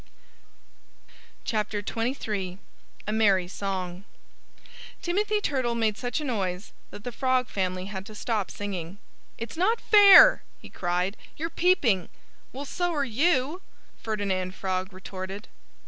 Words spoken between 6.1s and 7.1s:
a noise that